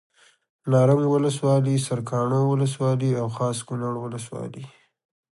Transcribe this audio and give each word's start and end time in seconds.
نرنګ 0.71 1.03
ولسوالي 1.11 1.75
سرکاڼو 1.87 2.41
ولسوالي 2.51 3.11
او 3.21 3.27
خاص 3.37 3.57
کونړ 3.67 3.93
ولسوالي 3.99 4.63